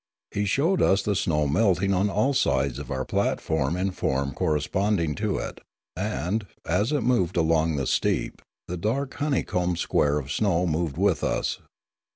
He 0.31 0.45
showed 0.45 0.81
us 0.81 1.03
the 1.03 1.15
snow 1.15 1.45
melting 1.47 1.93
on 1.93 2.09
all 2.09 2.33
sides 2.33 2.79
of 2.79 2.89
our 2.89 3.05
platform 3.05 3.77
in 3.77 3.91
form 3.91 4.33
corresponding 4.33 5.13
to 5.21 5.37
it, 5.37 5.61
and, 5.95 6.47
as 6.65 6.91
it 6.91 7.01
moved 7.01 7.37
along 7.37 7.75
the 7.75 7.85
steep, 7.85 8.41
the 8.67 8.77
dark 8.77 9.13
honeycombed 9.13 9.77
square 9.77 10.17
of 10.17 10.31
snow 10.31 10.65
moved 10.65 10.97
with 10.97 11.23
us. 11.23 11.59